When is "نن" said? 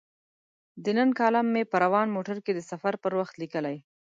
0.97-1.09